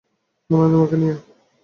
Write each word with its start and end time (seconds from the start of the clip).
মনে 0.49 0.61
হয় 0.61 0.71
তোমাকে 0.71 0.95
নিয়ে। 0.97 1.15